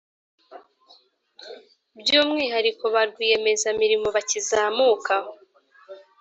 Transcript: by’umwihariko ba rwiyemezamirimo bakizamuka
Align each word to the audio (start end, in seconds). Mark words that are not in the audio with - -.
by’umwihariko 1.99 2.83
ba 2.93 3.01
rwiyemezamirimo 3.09 4.07
bakizamuka 4.15 5.13